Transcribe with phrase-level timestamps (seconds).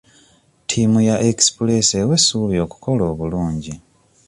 [0.63, 3.73] Ttiimu ya Express ewa essuubi okukola obulungi.